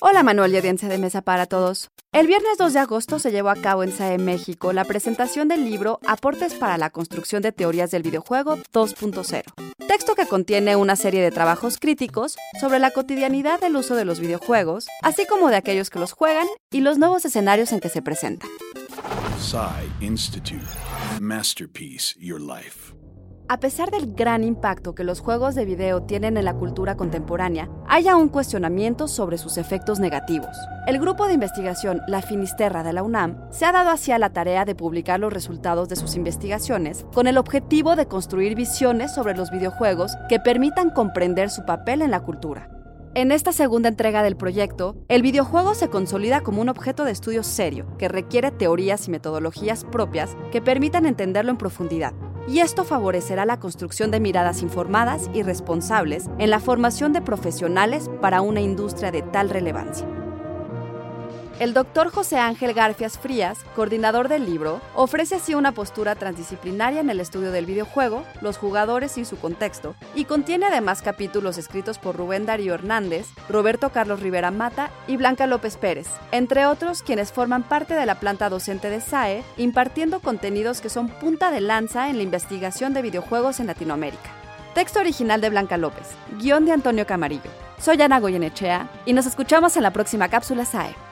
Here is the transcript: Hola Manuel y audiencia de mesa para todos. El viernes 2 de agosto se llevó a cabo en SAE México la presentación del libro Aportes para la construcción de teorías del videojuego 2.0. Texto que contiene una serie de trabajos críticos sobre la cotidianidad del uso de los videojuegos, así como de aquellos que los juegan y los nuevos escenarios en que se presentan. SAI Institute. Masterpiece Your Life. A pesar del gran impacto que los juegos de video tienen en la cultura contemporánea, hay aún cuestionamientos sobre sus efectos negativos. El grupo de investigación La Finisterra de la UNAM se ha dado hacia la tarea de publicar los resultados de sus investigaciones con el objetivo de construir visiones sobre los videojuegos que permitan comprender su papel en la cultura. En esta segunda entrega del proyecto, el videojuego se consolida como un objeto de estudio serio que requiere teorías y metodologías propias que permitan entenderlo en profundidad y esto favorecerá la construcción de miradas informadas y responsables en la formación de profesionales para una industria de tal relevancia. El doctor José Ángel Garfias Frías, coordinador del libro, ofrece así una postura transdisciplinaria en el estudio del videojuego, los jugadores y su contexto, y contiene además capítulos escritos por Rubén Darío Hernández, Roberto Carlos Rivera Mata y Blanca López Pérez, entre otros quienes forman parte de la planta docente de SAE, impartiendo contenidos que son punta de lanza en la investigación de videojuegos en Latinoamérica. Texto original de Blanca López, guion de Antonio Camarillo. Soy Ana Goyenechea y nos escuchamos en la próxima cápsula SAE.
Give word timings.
Hola 0.00 0.22
Manuel 0.22 0.52
y 0.52 0.56
audiencia 0.56 0.88
de 0.88 0.96
mesa 0.96 1.22
para 1.22 1.46
todos. 1.46 1.90
El 2.12 2.28
viernes 2.28 2.56
2 2.56 2.72
de 2.72 2.78
agosto 2.78 3.18
se 3.18 3.32
llevó 3.32 3.48
a 3.50 3.56
cabo 3.56 3.82
en 3.82 3.90
SAE 3.90 4.18
México 4.18 4.72
la 4.72 4.84
presentación 4.84 5.48
del 5.48 5.64
libro 5.64 5.98
Aportes 6.06 6.54
para 6.54 6.78
la 6.78 6.90
construcción 6.90 7.42
de 7.42 7.50
teorías 7.50 7.90
del 7.90 8.04
videojuego 8.04 8.58
2.0. 8.72 9.42
Texto 9.88 10.14
que 10.14 10.26
contiene 10.26 10.76
una 10.76 10.94
serie 10.94 11.20
de 11.20 11.32
trabajos 11.32 11.78
críticos 11.78 12.36
sobre 12.60 12.78
la 12.78 12.92
cotidianidad 12.92 13.58
del 13.60 13.74
uso 13.74 13.96
de 13.96 14.04
los 14.04 14.20
videojuegos, 14.20 14.86
así 15.02 15.26
como 15.26 15.48
de 15.48 15.56
aquellos 15.56 15.90
que 15.90 15.98
los 15.98 16.12
juegan 16.12 16.46
y 16.70 16.80
los 16.80 16.98
nuevos 16.98 17.24
escenarios 17.24 17.72
en 17.72 17.80
que 17.80 17.88
se 17.88 18.00
presentan. 18.00 18.48
SAI 19.40 19.90
Institute. 20.00 20.62
Masterpiece 21.20 22.14
Your 22.20 22.40
Life. 22.40 22.94
A 23.50 23.60
pesar 23.60 23.90
del 23.90 24.12
gran 24.12 24.44
impacto 24.44 24.94
que 24.94 25.04
los 25.04 25.20
juegos 25.20 25.54
de 25.54 25.64
video 25.64 26.02
tienen 26.02 26.36
en 26.36 26.44
la 26.44 26.52
cultura 26.52 26.98
contemporánea, 26.98 27.70
hay 27.88 28.06
aún 28.06 28.28
cuestionamientos 28.28 29.10
sobre 29.10 29.38
sus 29.38 29.56
efectos 29.56 30.00
negativos. 30.00 30.54
El 30.86 31.00
grupo 31.00 31.26
de 31.26 31.32
investigación 31.32 32.02
La 32.08 32.20
Finisterra 32.20 32.82
de 32.82 32.92
la 32.92 33.02
UNAM 33.02 33.38
se 33.50 33.64
ha 33.64 33.72
dado 33.72 33.88
hacia 33.88 34.18
la 34.18 34.34
tarea 34.34 34.66
de 34.66 34.74
publicar 34.74 35.18
los 35.18 35.32
resultados 35.32 35.88
de 35.88 35.96
sus 35.96 36.14
investigaciones 36.14 37.06
con 37.14 37.26
el 37.26 37.38
objetivo 37.38 37.96
de 37.96 38.04
construir 38.04 38.54
visiones 38.54 39.14
sobre 39.14 39.34
los 39.34 39.50
videojuegos 39.50 40.12
que 40.28 40.40
permitan 40.40 40.90
comprender 40.90 41.48
su 41.48 41.64
papel 41.64 42.02
en 42.02 42.10
la 42.10 42.20
cultura. 42.20 42.68
En 43.14 43.32
esta 43.32 43.52
segunda 43.52 43.88
entrega 43.88 44.22
del 44.22 44.36
proyecto, 44.36 44.94
el 45.08 45.22
videojuego 45.22 45.74
se 45.74 45.88
consolida 45.88 46.42
como 46.42 46.60
un 46.60 46.68
objeto 46.68 47.06
de 47.06 47.12
estudio 47.12 47.42
serio 47.42 47.86
que 47.96 48.08
requiere 48.08 48.50
teorías 48.50 49.08
y 49.08 49.10
metodologías 49.10 49.86
propias 49.86 50.36
que 50.52 50.60
permitan 50.60 51.06
entenderlo 51.06 51.50
en 51.50 51.56
profundidad 51.56 52.12
y 52.48 52.60
esto 52.60 52.84
favorecerá 52.84 53.44
la 53.44 53.60
construcción 53.60 54.10
de 54.10 54.20
miradas 54.20 54.62
informadas 54.62 55.30
y 55.34 55.42
responsables 55.42 56.30
en 56.38 56.50
la 56.50 56.60
formación 56.60 57.12
de 57.12 57.20
profesionales 57.20 58.10
para 58.22 58.40
una 58.40 58.60
industria 58.60 59.12
de 59.12 59.22
tal 59.22 59.50
relevancia. 59.50 60.17
El 61.58 61.74
doctor 61.74 62.12
José 62.12 62.38
Ángel 62.38 62.72
Garfias 62.72 63.18
Frías, 63.18 63.58
coordinador 63.74 64.28
del 64.28 64.46
libro, 64.46 64.80
ofrece 64.94 65.34
así 65.34 65.56
una 65.56 65.72
postura 65.72 66.14
transdisciplinaria 66.14 67.00
en 67.00 67.10
el 67.10 67.18
estudio 67.18 67.50
del 67.50 67.66
videojuego, 67.66 68.22
los 68.40 68.56
jugadores 68.56 69.18
y 69.18 69.24
su 69.24 69.36
contexto, 69.40 69.96
y 70.14 70.26
contiene 70.26 70.66
además 70.66 71.02
capítulos 71.02 71.58
escritos 71.58 71.98
por 71.98 72.14
Rubén 72.14 72.46
Darío 72.46 72.74
Hernández, 72.74 73.26
Roberto 73.48 73.90
Carlos 73.90 74.20
Rivera 74.20 74.52
Mata 74.52 74.90
y 75.08 75.16
Blanca 75.16 75.48
López 75.48 75.76
Pérez, 75.78 76.06
entre 76.30 76.64
otros 76.66 77.02
quienes 77.02 77.32
forman 77.32 77.64
parte 77.64 77.94
de 77.94 78.06
la 78.06 78.20
planta 78.20 78.48
docente 78.48 78.88
de 78.88 79.00
SAE, 79.00 79.42
impartiendo 79.56 80.20
contenidos 80.20 80.80
que 80.80 80.90
son 80.90 81.08
punta 81.08 81.50
de 81.50 81.60
lanza 81.60 82.08
en 82.08 82.18
la 82.18 82.22
investigación 82.22 82.94
de 82.94 83.02
videojuegos 83.02 83.58
en 83.58 83.66
Latinoamérica. 83.66 84.30
Texto 84.76 85.00
original 85.00 85.40
de 85.40 85.50
Blanca 85.50 85.76
López, 85.76 86.06
guion 86.38 86.66
de 86.66 86.72
Antonio 86.72 87.04
Camarillo. 87.04 87.50
Soy 87.80 88.00
Ana 88.00 88.20
Goyenechea 88.20 88.88
y 89.06 89.12
nos 89.12 89.26
escuchamos 89.26 89.76
en 89.76 89.82
la 89.82 89.92
próxima 89.92 90.28
cápsula 90.28 90.64
SAE. 90.64 91.07